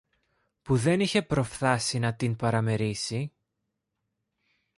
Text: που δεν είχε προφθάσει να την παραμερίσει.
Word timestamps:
που 0.61 0.75
δεν 0.77 0.99
είχε 0.99 1.21
προφθάσει 1.21 1.99
να 1.99 2.13
την 2.13 2.35
παραμερίσει. 2.35 3.31